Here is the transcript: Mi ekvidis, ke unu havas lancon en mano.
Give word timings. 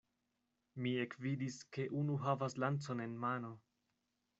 Mi 0.85 0.93
ekvidis, 1.01 1.59
ke 1.77 1.87
unu 2.01 2.19
havas 2.27 2.61
lancon 2.67 3.09
en 3.09 3.19
mano. 3.29 3.55